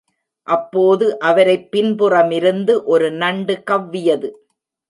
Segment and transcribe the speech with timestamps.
[0.47, 4.31] அப்போது அவரைப் பின்புறமிருந்து ஒரு நண்டு கவ்வியது.